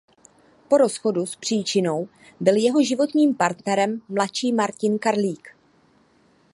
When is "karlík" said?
4.99-5.55